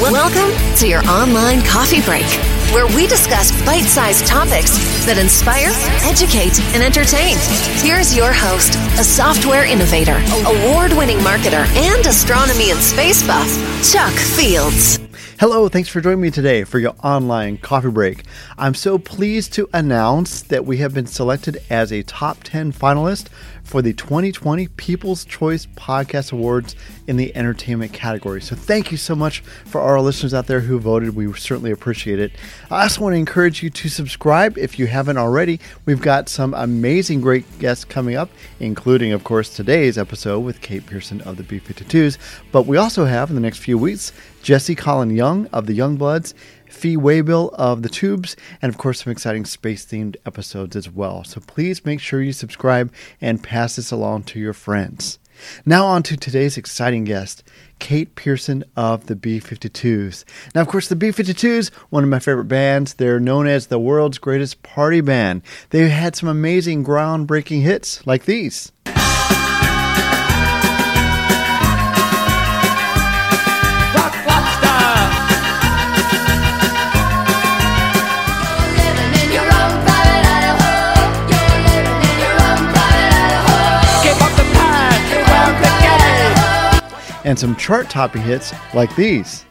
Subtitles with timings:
[0.00, 2.24] Welcome to your online coffee break,
[2.72, 5.72] where we discuss bite sized topics that inspire,
[6.06, 7.34] educate, and entertain.
[7.82, 13.50] Here's your host, a software innovator, award winning marketer, and astronomy and space buff,
[13.90, 15.00] Chuck Fields.
[15.40, 18.22] Hello, thanks for joining me today for your online coffee break.
[18.56, 23.26] I'm so pleased to announce that we have been selected as a top 10 finalist
[23.68, 26.74] for the 2020 People's Choice Podcast Awards
[27.06, 28.40] in the entertainment category.
[28.40, 31.14] So thank you so much for our listeners out there who voted.
[31.14, 32.32] We certainly appreciate it.
[32.70, 35.60] I also want to encourage you to subscribe if you haven't already.
[35.84, 40.86] We've got some amazing, great guests coming up, including, of course, today's episode with Kate
[40.86, 42.16] Pierson of the B 52s.
[42.50, 46.32] But we also have in the next few weeks Jesse Colin Young of the Youngbloods
[46.70, 51.24] Fee Waybill of the Tubes, and of course, some exciting space themed episodes as well.
[51.24, 55.18] So please make sure you subscribe and pass this along to your friends.
[55.64, 57.42] Now, on to today's exciting guest,
[57.78, 60.24] Kate Pierson of the B 52s.
[60.54, 63.78] Now, of course, the B 52s, one of my favorite bands, they're known as the
[63.78, 65.42] world's greatest party band.
[65.70, 68.72] They've had some amazing groundbreaking hits like these.
[87.28, 89.44] And some chart topping hits like these.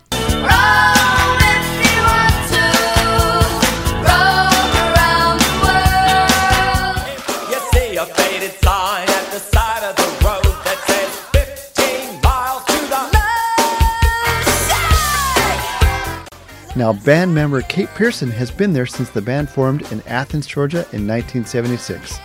[16.75, 20.79] Now, band member Kate Pierson has been there since the band formed in Athens, Georgia
[20.93, 22.17] in 1976.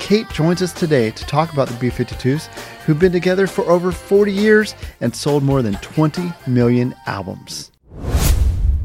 [0.00, 2.48] Kate joins us today to talk about the B 52s,
[2.86, 7.72] who've been together for over 40 years and sold more than 20 million albums.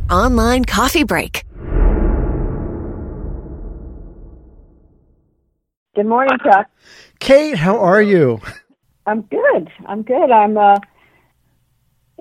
[0.10, 1.46] Online Coffee Break.
[5.96, 6.68] Good morning, Chuck.
[7.20, 8.42] Kate, how are you?
[9.06, 9.70] I'm good.
[9.86, 10.32] I'm good.
[10.32, 10.78] I'm uh,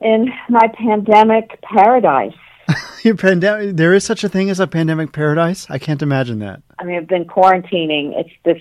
[0.02, 2.34] in my pandemic paradise.
[3.02, 3.76] Your pandemic.
[3.76, 5.66] There is such a thing as a pandemic paradise.
[5.70, 6.62] I can't imagine that.
[6.78, 8.12] I mean, I've been quarantining.
[8.18, 8.60] It's this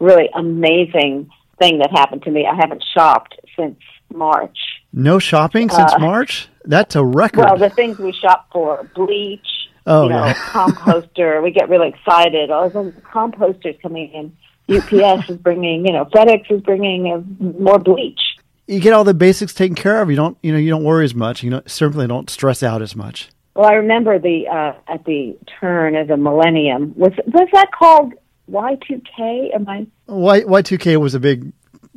[0.00, 2.46] really amazing thing that happened to me.
[2.46, 3.78] I haven't shopped since
[4.12, 4.58] March.
[4.92, 6.48] No shopping since uh, March?
[6.64, 7.44] That's a record.
[7.44, 9.46] Well, the things we shop for bleach,
[9.86, 10.34] oh, you know, yeah.
[10.34, 11.42] composter.
[11.42, 12.50] we get really excited.
[12.50, 14.36] Oh, the composters coming in.
[14.76, 18.20] UPS is bringing, you know, FedEx is bringing uh, more bleach.
[18.68, 20.10] You get all the basics taken care of.
[20.10, 21.42] You don't, you know, you don't worry as much.
[21.42, 23.30] You know, certainly don't stress out as much.
[23.56, 28.14] Well, I remember the uh, at the turn of the millennium was was that called
[28.50, 29.54] Y2K?
[29.54, 29.86] Am I?
[30.06, 31.52] Y Y2K was a big,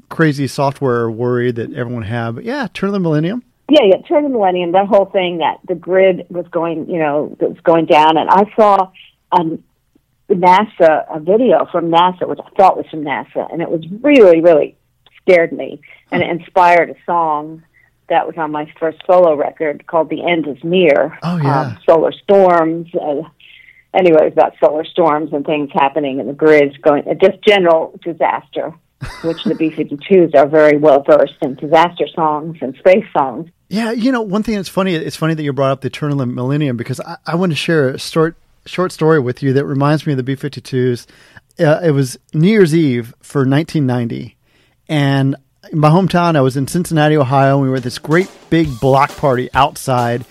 [0.10, 2.36] crazy software worry that everyone had.
[2.36, 3.44] But yeah, turn of the millennium.
[3.70, 4.74] Yeah, yeah, turn of the millennium.
[4.74, 8.44] That whole thing that the grid was going, you know, was going down, and I
[8.56, 8.92] saw
[9.32, 9.64] um,
[10.30, 14.42] NASA a video from NASA, which I thought was from NASA, and it was really,
[14.42, 14.76] really
[15.22, 15.82] scared me,
[16.12, 17.64] and it inspired a song
[18.10, 21.78] that was on my first solo record called "The End Is Near." Oh yeah, um,
[21.86, 22.90] solar storms.
[22.94, 23.24] Uh,
[23.94, 28.74] anyway, about solar storms and things happening in the grids, going just general disaster,
[29.24, 33.50] which the B 52s are very well versed in disaster songs and space songs.
[33.70, 36.12] Yeah, you know, one thing that's funny, it's funny that you brought up the turn
[36.12, 39.54] of the millennium because I, I want to share a short, short story with you
[39.54, 41.08] that reminds me of the B 52s.
[41.60, 44.36] Uh, it was New Year's Eve for 1990.
[44.90, 45.36] And
[45.72, 47.56] in my hometown, I was in Cincinnati, Ohio.
[47.56, 50.26] And we were at this great big block party outside.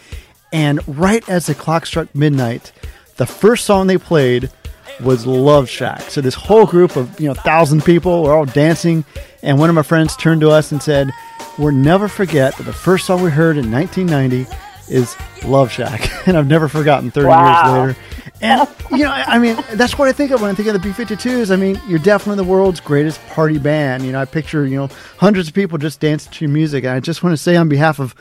[0.52, 2.72] And right as the clock struck midnight,
[3.16, 4.50] the first song they played
[5.00, 6.02] was Love Shack.
[6.02, 9.04] So this whole group of, you know, thousand people were all dancing.
[9.42, 11.10] And one of my friends turned to us and said,
[11.58, 14.46] We'll never forget that the first song we heard in 1990
[14.88, 16.08] is Love Shack.
[16.26, 17.84] And I've never forgotten 30 wow.
[17.84, 18.00] years later.
[18.40, 20.78] And, you know, I mean, that's what I think of when I think of the
[20.78, 21.52] B 52s.
[21.52, 24.04] I mean, you're definitely the world's greatest party band.
[24.04, 26.84] You know, I picture, you know, hundreds of people just dancing to your music.
[26.84, 28.14] And I just want to say on behalf of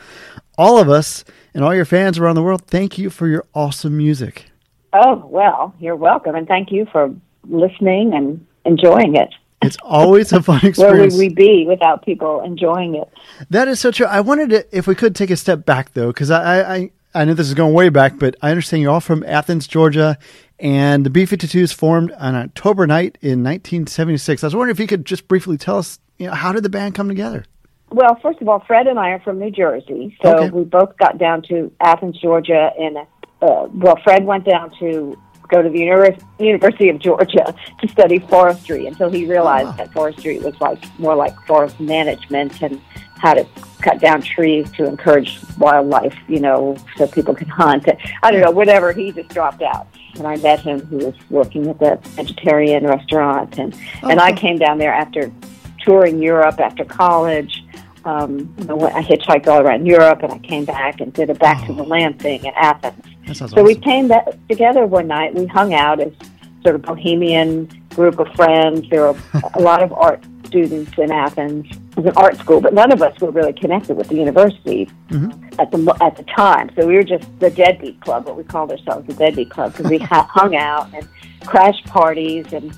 [0.58, 3.96] all of us and all your fans around the world, thank you for your awesome
[3.96, 4.51] music.
[4.92, 6.34] Oh, well, you're welcome.
[6.34, 7.14] And thank you for
[7.48, 9.30] listening and enjoying it.
[9.62, 10.78] It's always a fun experience.
[10.78, 13.08] Where would we be without people enjoying it?
[13.50, 14.06] That is so true.
[14.06, 17.24] I wanted to, if we could take a step back though, because I, I, I
[17.24, 20.18] know this is going way back, but I understand you're all from Athens, Georgia,
[20.58, 24.42] and the B 52s formed on October night in 1976.
[24.42, 26.68] I was wondering if you could just briefly tell us, you know, how did the
[26.68, 27.44] band come together?
[27.90, 30.50] Well, first of all, Fred and I are from New Jersey, so Okay.
[30.50, 32.96] we both got down to Athens, Georgia, in
[33.42, 35.18] uh, well, Fred went down to
[35.48, 40.38] go to the Univers- University of Georgia to study forestry until he realized that forestry
[40.38, 42.80] was like more like forest management and
[43.18, 43.46] how to
[43.82, 47.88] cut down trees to encourage wildlife, you know, so people can hunt.
[48.22, 48.92] I don't know, whatever.
[48.92, 49.86] He just dropped out.
[50.16, 50.86] And I met him.
[50.88, 55.32] He was working at the vegetarian restaurant, and and I came down there after
[55.80, 57.61] touring Europe after college.
[58.04, 61.34] Um, you know, I hitchhiked all around Europe, and I came back and did a
[61.34, 63.04] back to the land thing in Athens.
[63.48, 65.34] So we came back together one night.
[65.34, 66.12] We hung out as
[66.62, 68.88] sort of bohemian group of friends.
[68.90, 69.16] There were
[69.54, 71.66] a lot of art students in Athens.
[71.70, 74.90] It was an art school, but none of us were really connected with the university
[75.58, 76.70] at the at the time.
[76.76, 79.90] So we were just the deadbeat club, what we called ourselves, the deadbeat club, because
[79.90, 81.06] we ha- hung out and
[81.46, 82.76] crashed parties and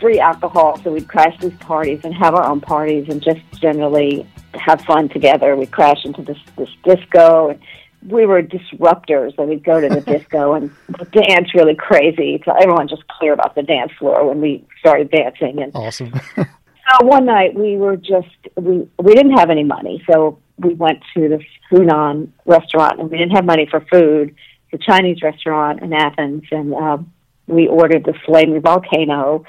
[0.00, 0.80] free alcohol.
[0.82, 4.26] So we'd crash these parties and have our own parties and just generally
[4.68, 5.56] have fun together.
[5.56, 7.60] We'd crash into this this disco and
[8.06, 10.70] we were disruptors and we'd go to the disco and
[11.10, 12.40] dance really crazy.
[12.44, 16.12] So everyone just cleared off the dance floor when we started dancing and Awesome.
[16.36, 21.00] so one night we were just we we didn't have any money, so we went
[21.14, 24.34] to this Hunan restaurant and we didn't have money for food.
[24.72, 26.98] A Chinese restaurant in Athens, and uh,
[27.46, 29.44] we ordered the flaming volcano.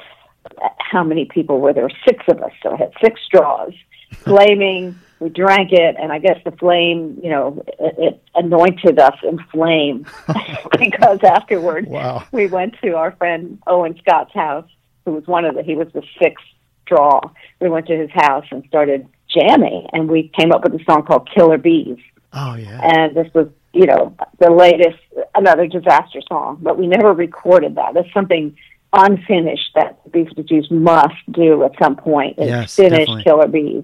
[0.79, 1.89] How many people were there?
[2.07, 3.73] Six of us, so I had six straws,
[4.13, 4.97] flaming.
[5.19, 9.37] We drank it, and I guess the flame, you know, it, it anointed us in
[9.51, 10.05] flame
[10.79, 12.23] because afterward Wow.
[12.31, 14.69] we went to our friend Owen Scott's house,
[15.05, 16.45] who was one of the he was the sixth
[16.85, 17.19] draw.
[17.59, 21.03] We went to his house and started jamming, and we came up with a song
[21.05, 21.97] called "Killer Bees."
[22.31, 22.79] Oh yeah.
[22.81, 24.99] And this was, you know, the latest
[25.35, 27.93] another disaster song, but we never recorded that.
[27.93, 28.55] That's something
[28.93, 32.39] unfinished that the Beef Jews must do at some point.
[32.39, 33.23] Is Yes, finish definitely.
[33.23, 33.83] "Killer Bees."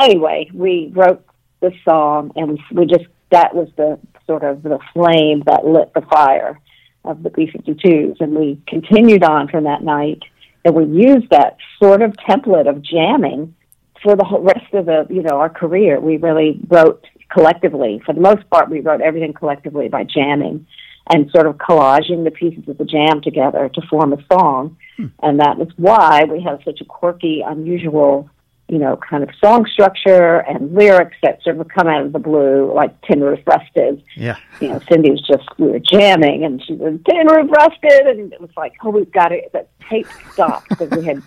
[0.00, 1.24] Anyway, we wrote
[1.60, 5.92] the song, and we, we just that was the sort of the flame that lit
[5.94, 6.60] the fire
[7.04, 10.22] of the B-52s, and we continued on from that night,
[10.64, 13.54] and we used that sort of template of jamming
[14.02, 16.00] for the whole rest of the you know our career.
[16.00, 18.00] We really wrote collectively.
[18.04, 20.66] For the most part, we wrote everything collectively by jamming
[21.10, 25.06] and sort of collaging the pieces of the jam together to form a song, hmm.
[25.22, 28.30] and that is why we have such a quirky, unusual.
[28.68, 32.18] You know, kind of song structure and lyrics that sort of come out of the
[32.18, 34.36] blue, like Tin Roof Rusted Yeah.
[34.60, 38.06] you know, Cindy was just, we were jamming and she was tin roof rusted.
[38.06, 39.52] And it was like, oh, we've got it.
[39.52, 41.22] The tape stopped because we had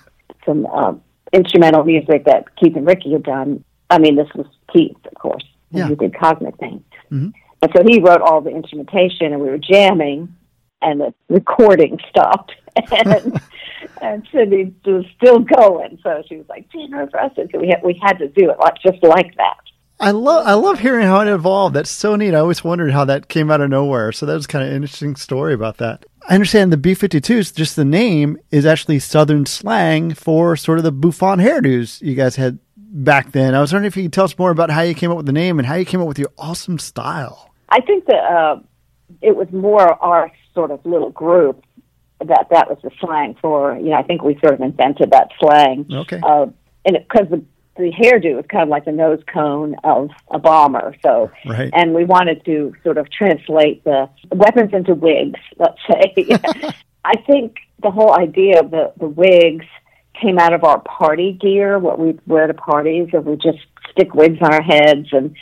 [0.48, 1.02] some um,
[1.32, 3.64] instrumental music that Keith and Ricky had done.
[3.92, 5.46] I mean, this was Keith, of course.
[5.72, 5.88] and Yeah.
[5.90, 6.84] He did Cosmic Thing.
[7.12, 7.34] Mhm.
[7.62, 10.34] And so he wrote all the instrumentation and we were jamming
[10.82, 12.54] and the recording stopped.
[12.92, 13.40] And,
[14.02, 16.00] and Cindy was still going.
[16.04, 17.50] So she was like, roof rusted.
[17.52, 19.58] So we had, we had to do it like, just like that.
[20.00, 21.76] I love I love hearing how it evolved.
[21.76, 22.36] That's so neat.
[22.36, 24.12] I always wondered how that came out of nowhere.
[24.12, 26.06] So that was kind of an interesting story about that.
[26.30, 30.84] I understand the B 52s, just the name is actually Southern slang for sort of
[30.84, 33.56] the bouffant hairdos you guys had back then.
[33.56, 35.26] I was wondering if you could tell us more about how you came up with
[35.26, 37.52] the name and how you came up with your awesome style.
[37.70, 38.60] I think that uh,
[39.22, 41.64] it was more our sort of little group
[42.26, 43.76] that that was the slang for.
[43.78, 45.86] You know, I think we sort of invented that slang.
[45.92, 46.20] Okay.
[46.22, 46.48] Uh,
[46.86, 47.44] and because the
[47.78, 50.96] the hairdo is kind of like the nose cone of a bomber.
[51.04, 51.70] So, Right.
[51.74, 55.40] and we wanted to sort of translate the weapons into wigs.
[55.58, 56.16] Let's say.
[57.06, 59.66] I think the whole idea of the the wigs
[60.20, 63.60] came out of our party gear, what we wear to parties, and we just
[63.92, 65.36] stick wigs on our heads and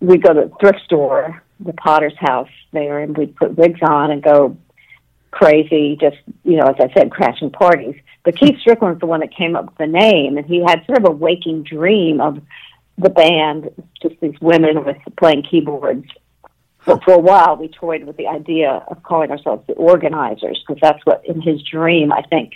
[0.00, 4.10] we'd go to the thrift store, the Potter's house there, and we'd put wigs on
[4.12, 4.56] and go
[5.36, 7.94] crazy, just, you know, as I said, crashing parties.
[8.24, 10.98] But Keith Strickland's the one that came up with the name, and he had sort
[10.98, 12.40] of a waking dream of
[12.96, 16.06] the band, just these women with playing keyboards.
[16.86, 20.80] But for a while, we toyed with the idea of calling ourselves the organizers, because
[20.80, 22.54] that's what, in his dream, I think,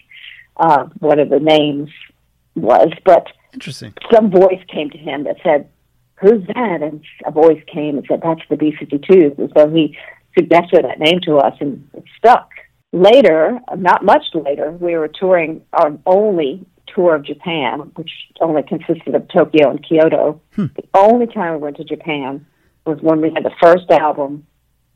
[0.56, 1.90] uh, one of the names
[2.54, 2.88] was.
[3.04, 3.92] But Interesting.
[4.10, 5.68] some voice came to him that said,
[6.20, 9.98] "Who's that?" And a voice came and said, "That's the B-52s." And so he
[10.38, 12.48] suggested that name to us, and it stuck.
[12.92, 19.14] Later, not much later, we were touring our only tour of Japan, which only consisted
[19.14, 20.40] of Tokyo and Kyoto.
[20.56, 20.66] Hmm.
[20.74, 22.46] The only time we went to Japan
[22.84, 24.46] was when we had the first album,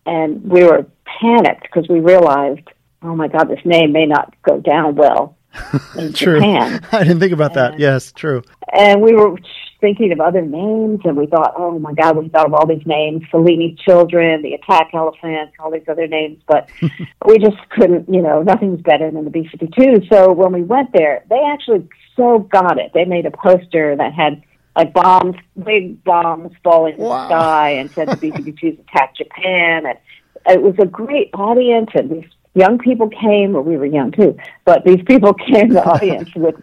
[0.06, 0.86] and we were
[1.20, 2.66] panicked because we realized,
[3.02, 5.36] oh my God, this name may not go down well
[6.14, 6.40] True.
[6.40, 7.78] Japan I didn't think about that.
[7.78, 8.42] Yes, true.
[8.72, 9.36] and we were
[9.80, 12.86] thinking of other names, and we thought, oh my God, we thought of all these
[12.86, 16.68] names: Fellini Children, the Attack Elephant, all these other names, but
[17.26, 18.08] we just couldn't.
[18.08, 20.00] You know, nothing's better than the B fifty two.
[20.10, 22.92] So when we went there, they actually so got it.
[22.94, 24.42] They made a poster that had
[24.74, 29.18] like bombs, big bombs falling in the sky, and said the B fifty twos attacked
[29.18, 29.98] Japan, and
[30.46, 34.36] it was a great audience, and these young people came, well, we were young too,
[34.64, 36.54] but these people came to the audience with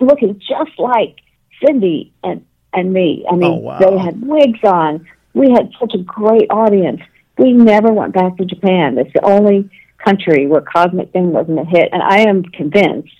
[0.00, 1.16] looking just like
[1.64, 3.24] Cindy and and me.
[3.28, 3.78] I oh, mean, Oh, wow.
[3.78, 5.06] they had wigs on.
[5.32, 7.00] We had such a great audience.
[7.38, 8.98] We never went back to Japan.
[8.98, 9.70] It's the only
[10.04, 13.10] country where Cosmic Thing wasn't a hit, and I am convinced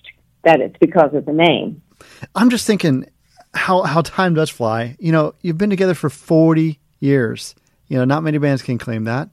[0.43, 1.83] that it's because of the name.
[2.35, 3.07] I'm just thinking
[3.55, 4.97] how how time does fly.
[4.99, 7.55] You know, you've been together for 40 years.
[7.89, 9.31] You know, not many bands can claim that.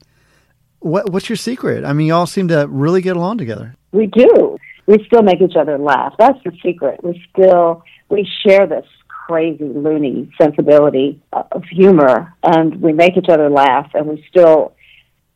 [0.81, 1.85] What what's your secret?
[1.85, 3.75] I mean, you all seem to really get along together.
[3.91, 4.57] We do.
[4.87, 6.15] We still make each other laugh.
[6.17, 7.03] That's the secret.
[7.03, 13.49] We still we share this crazy loony sensibility of humor, and we make each other
[13.49, 14.73] laugh, and we still.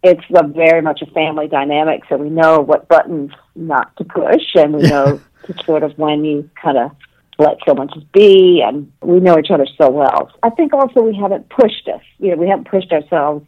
[0.03, 4.43] It's a very much a family dynamic, so we know what buttons not to push,
[4.53, 6.91] and we know to sort of when you kind of
[7.37, 10.31] let someone just be, and we know each other so well.
[10.43, 12.01] I think also we haven't pushed us.
[12.19, 13.45] You know, we haven't pushed ourselves.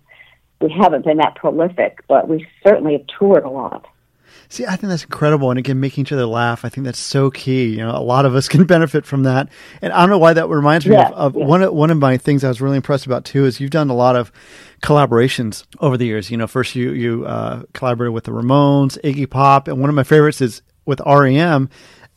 [0.62, 3.86] We haven't been that prolific, but we certainly have toured a lot.
[4.50, 5.50] See, I think that's incredible.
[5.52, 7.66] And again, making each other laugh, I think that's so key.
[7.66, 9.50] You know, a lot of us can benefit from that.
[9.82, 11.46] And I don't know why that reminds me Yeah, of, of yeah.
[11.46, 13.90] one, of- one of my things I was really impressed about too is you've done
[13.90, 14.32] a lot of
[14.82, 16.32] collaborations over the years.
[16.32, 19.96] You know, first you, you uh, collaborated with the Ramones, Iggy Pop, and one of
[19.96, 21.70] my favorites is with REM.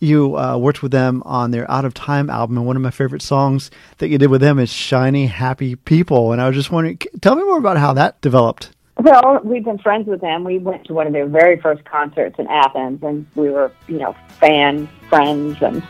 [0.03, 2.91] You uh, worked with them on their Out of Time album, and one of my
[2.91, 6.33] favorite songs that you did with them is Shiny Happy People.
[6.33, 8.71] And I was just wondering, tell me more about how that developed.
[8.97, 10.43] Well, we've been friends with them.
[10.43, 13.99] We went to one of their very first concerts in Athens, and we were, you
[13.99, 15.59] know, fan friends.
[15.61, 15.83] And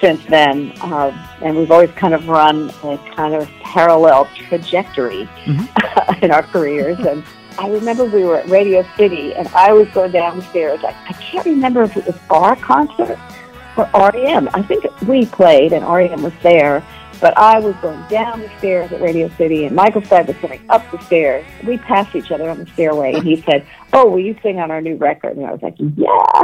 [0.00, 1.10] since then, uh,
[1.42, 5.28] and we've always kind of run a kind of parallel trajectory
[6.22, 7.00] in our careers.
[7.00, 7.24] And
[7.58, 10.78] I remember we were at Radio City, and I was going downstairs.
[10.84, 13.18] I, I can't remember if it was our concert
[13.78, 14.48] or REM.
[14.54, 16.82] I think we played, and REM was there.
[17.20, 20.60] But I was going down the stairs at Radio City, and Michael Stipe was coming
[20.68, 21.44] up the stairs.
[21.66, 24.70] We passed each other on the stairway, and he said, "Oh, will you sing on
[24.70, 26.42] our new record?" And I was like, "Yeah."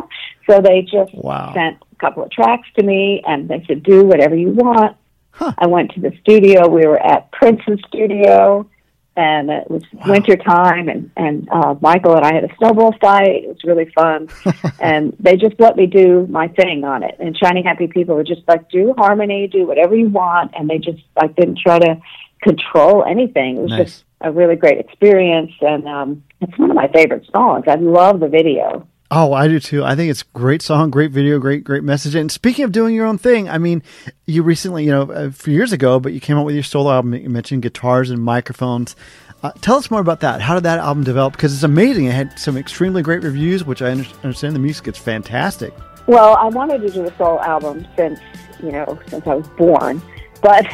[0.50, 1.52] So they just Wow.
[1.54, 4.96] sent a couple of tracks to me, and they said, "Do whatever you want."
[5.40, 6.68] I went to the studio.
[6.68, 8.66] We were at Prince's studio,
[9.16, 13.44] and it was winter time, and and uh, Michael and I had a snowball fight.
[13.44, 14.28] It was really fun,
[14.80, 17.16] and they just let me do my thing on it.
[17.20, 20.78] And Shiny Happy People were just like, do harmony, do whatever you want, and they
[20.78, 22.00] just like didn't try to
[22.42, 23.56] control anything.
[23.56, 23.84] It was Nice.
[23.84, 27.64] just a really great experience, and um, it's one of my favorite songs.
[27.68, 28.86] I love the video.
[29.16, 29.84] Oh, I do too.
[29.84, 32.16] I think it's a great song, great video, great, great message.
[32.16, 33.80] And speaking of doing your own thing, I mean,
[34.26, 36.90] you recently, you know, a few years ago, but you came out with your solo
[36.90, 37.14] album.
[37.14, 38.96] You mentioned guitars and microphones.
[39.44, 40.40] Uh, tell us more about that.
[40.40, 41.34] How did that album develop?
[41.34, 42.06] Because it's amazing.
[42.06, 45.72] It had some extremely great reviews, which I understand the music is fantastic.
[46.08, 48.18] Well, I wanted to do a solo album since
[48.64, 50.02] you know since I was born,
[50.42, 50.66] but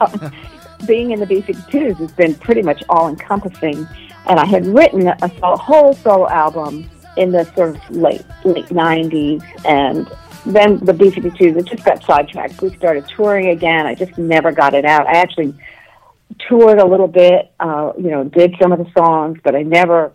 [0.00, 0.32] um,
[0.88, 3.86] being in the B52s has been pretty much all encompassing.
[4.26, 8.66] And I had written a, a whole solo album in the sort of late late
[8.66, 10.06] '90s, and
[10.46, 12.60] then the B52s it just got sidetracked.
[12.60, 13.86] We started touring again.
[13.86, 15.06] I just never got it out.
[15.06, 15.54] I actually
[16.48, 20.12] toured a little bit, uh, you know, did some of the songs, but I never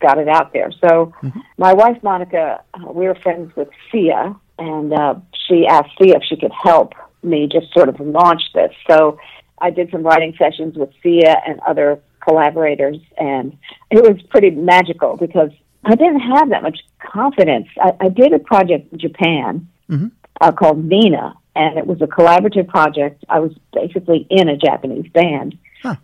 [0.00, 0.70] got it out there.
[0.84, 1.12] So
[1.56, 5.14] my wife Monica, uh, we were friends with Sia, and uh,
[5.46, 8.72] she asked Sia if she could help me just sort of launch this.
[8.88, 9.18] So
[9.58, 13.56] I did some writing sessions with Sia and other collaborators, and
[13.90, 15.50] it was pretty magical because
[15.84, 17.68] I didn't have that much confidence.
[17.80, 19.68] I, I did a project in Japan
[20.40, 23.24] uh, called Nina, and it was a collaborative project.
[23.28, 25.58] I was basically in a Japanese band,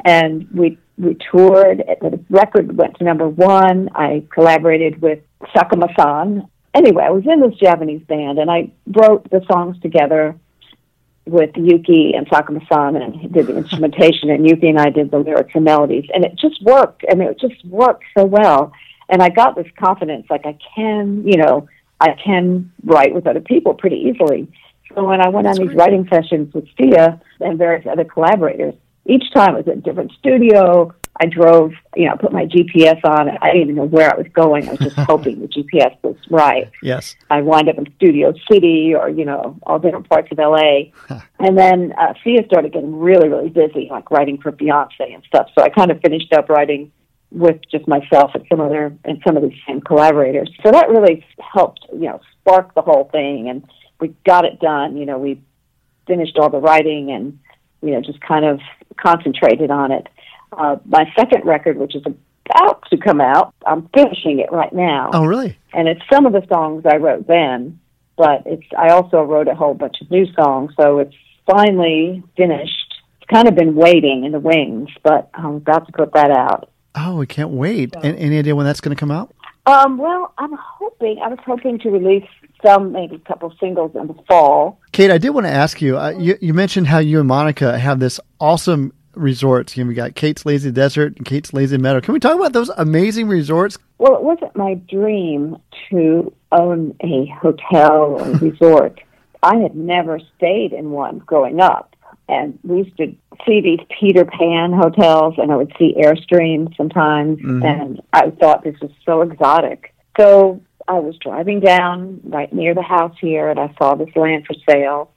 [0.05, 1.79] and we we toured.
[2.01, 3.89] The record went to number one.
[3.95, 5.21] I collaborated with
[5.55, 6.49] Sakuma-san.
[6.75, 10.35] Anyway, I was in this Japanese band, and I wrote the songs together
[11.25, 15.53] with Yuki and Sakuma-san, and did the instrumentation, and Yuki and I did the lyrics
[15.55, 17.05] and melodies, and it just worked.
[17.11, 18.73] I mean, it just worked so well,
[19.09, 21.69] and I got this confidence, like I can, you know,
[22.01, 24.49] I can write with other people pretty easily.
[24.95, 28.75] So when I went on these writing sessions with Sia and various other collaborators,
[29.07, 30.95] each time it was a different studio.
[31.21, 33.29] I drove, you know, put my GPS on.
[33.29, 34.69] I didn't even know where I was going.
[34.69, 36.71] I was just hoping the GPS was right.
[36.83, 37.17] Yes.
[37.29, 40.93] I wind up in Studio City or, you know, all different parts of LA.
[41.41, 45.49] and then uh, Sia started getting really, really busy, like writing for Beyonce and stuff.
[45.57, 46.93] So I kind of finished up writing
[47.31, 50.51] with just myself and some other and some of the same collaborators.
[50.65, 53.65] So that really helped, you know, spark the whole thing and
[54.01, 54.97] we got it done.
[54.97, 55.43] You know, we
[56.07, 57.39] finished all the writing and,
[57.83, 58.61] you know, just kind of
[58.97, 60.07] concentrated on it.
[60.53, 65.11] Uh, my second record, which is about to come out, I'm finishing it right now
[65.13, 65.59] Oh, really?
[65.75, 67.79] and it's some of the songs I wrote then,
[68.17, 71.15] but it's I also wrote a whole bunch of new songs, so it's
[71.47, 72.95] finally finished.
[73.21, 76.71] It's kind of been waiting in the wings, but I'm about to put that out.
[76.99, 77.95] Oh, we can't wait.
[78.03, 79.33] And, any idea when that's going to come out?
[79.67, 81.19] Um, well, I'm hoping.
[81.23, 82.29] I was hoping to release
[82.65, 84.81] some, maybe a couple singles in the fall.
[84.93, 85.99] Kate, I did want to ask you.
[85.99, 89.77] Uh, you, you mentioned how you and Monica have this awesome resorts.
[89.77, 92.01] You know, we got Kate's Lazy Desert and Kate's Lazy Meadow.
[92.01, 93.79] Can we talk about those amazing resorts?
[93.99, 95.59] Well, it wasn't my dream
[95.91, 99.01] to own a hotel or resort.
[99.43, 101.88] I had never stayed in one growing up.
[102.29, 103.15] And we used to
[103.47, 107.63] see these Peter Pan hotels, and I would see Airstream sometimes, mm-hmm.
[107.65, 109.95] and I thought this was so exotic.
[110.19, 114.47] So I was driving down right near the house here, and I saw this land
[114.47, 115.13] for sale.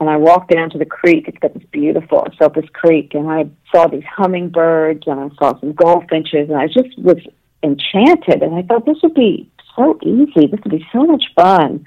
[0.00, 1.28] And I walked down to the creek.
[1.28, 5.72] It's got this beautiful Esopus Creek, and I saw these hummingbirds, and I saw some
[5.72, 7.18] goldfinches, and I just was
[7.62, 8.42] enchanted.
[8.42, 10.46] And I thought this would be so easy.
[10.48, 11.86] This would be so much fun.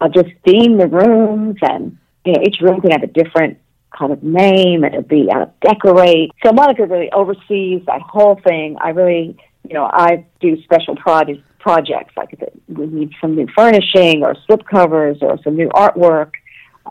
[0.00, 3.58] I'll just theme the rooms, and you know, each room can have a different
[3.98, 6.30] kind of name and it'd be uh, decorate.
[6.44, 8.76] So Monica really oversees that whole thing.
[8.80, 9.36] I really,
[9.68, 14.36] you know, I do special projects projects like if we need some new furnishing or
[14.46, 16.30] slip covers or some new artwork.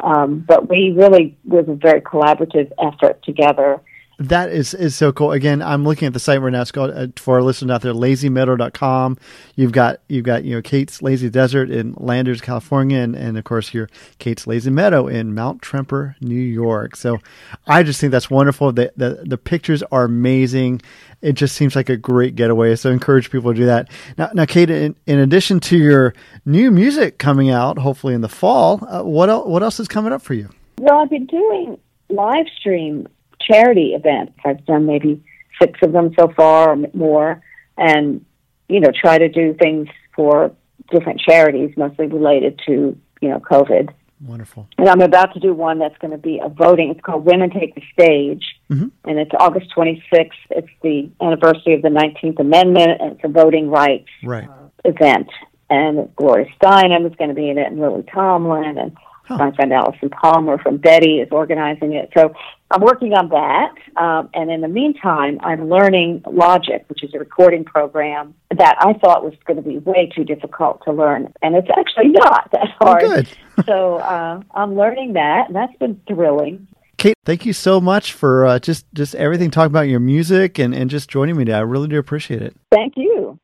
[0.03, 3.79] Um, but we really was a very collaborative effort together
[4.17, 5.31] that is, is so cool.
[5.31, 6.61] Again, I'm looking at the site right now.
[6.61, 9.17] It's called uh, for our listeners out there, lazymeadow.com.
[9.55, 13.43] You've got you've got you know Kate's Lazy Desert in Landers, California, and, and of
[13.43, 16.95] course your Kate's Lazy Meadow in Mount Tremper, New York.
[16.95, 17.19] So
[17.67, 18.71] I just think that's wonderful.
[18.71, 20.81] The the, the pictures are amazing.
[21.21, 22.75] It just seems like a great getaway.
[22.75, 23.89] So I encourage people to do that.
[24.17, 26.13] Now, now Kate, in, in addition to your
[26.45, 30.21] new music coming out, hopefully in the fall, uh, what what else is coming up
[30.21, 30.49] for you?
[30.77, 31.77] Well, I've been doing
[32.09, 33.07] live stream
[33.49, 34.33] charity events.
[34.45, 35.23] I've done maybe
[35.61, 37.41] six of them so far or more,
[37.77, 38.25] and
[38.67, 40.51] you know, try to do things for
[40.91, 43.93] different charities, mostly related to you know COVID.
[44.25, 44.67] Wonderful.
[44.77, 46.89] And I'm about to do one that's going to be a voting.
[46.89, 48.87] It's called Women Take the Stage, mm-hmm.
[49.03, 50.31] and it's August 26th.
[50.51, 54.47] It's the anniversary of the 19th Amendment, and it's a voting rights right.
[54.85, 55.27] event.
[55.69, 58.95] And Gloria Steinem is going to be in it, and Lily Tomlin, and
[59.27, 59.37] Huh.
[59.37, 62.11] My friend Alyson Palmer from Betty is organizing it.
[62.15, 62.33] So
[62.69, 63.73] I'm working on that.
[63.99, 68.93] Um, and in the meantime, I'm learning Logic, which is a recording program that I
[68.93, 71.33] thought was going to be way too difficult to learn.
[71.41, 73.29] And it's actually not that oh, hard.
[73.57, 76.67] Oh, so uh, I'm learning that, and that's been thrilling.
[76.97, 80.73] Kate, thank you so much for uh, just, just everything, talking about your music and,
[80.73, 81.57] and just joining me today.
[81.57, 82.55] I really do appreciate it.
[82.71, 83.39] Thank you.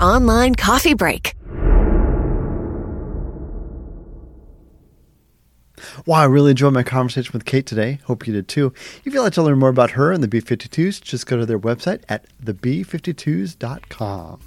[0.00, 1.37] Online coffee break.
[6.06, 8.00] Wow, I really enjoyed my conversation with Kate today.
[8.04, 8.72] Hope you did too.
[9.04, 11.58] If you'd like to learn more about her and the B52s, just go to their
[11.58, 14.40] website at theb52s.com.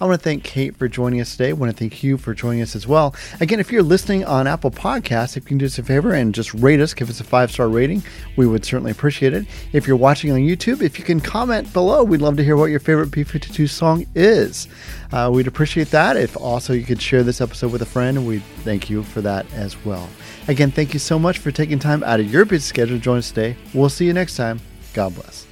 [0.00, 1.50] I want to thank Kate for joining us today.
[1.50, 3.14] I want to thank you for joining us as well.
[3.40, 6.34] Again, if you're listening on Apple Podcasts, if you can do us a favor and
[6.34, 8.02] just rate us, give us a five star rating,
[8.36, 9.46] we would certainly appreciate it.
[9.72, 12.66] If you're watching on YouTube, if you can comment below, we'd love to hear what
[12.66, 14.68] your favorite B52 song is.
[15.12, 16.16] Uh, we'd appreciate that.
[16.16, 19.50] If also you could share this episode with a friend, we'd thank you for that
[19.52, 20.08] as well.
[20.48, 23.18] Again, thank you so much for taking time out of your busy schedule to join
[23.18, 23.56] us today.
[23.74, 24.60] We'll see you next time.
[24.94, 25.45] God bless.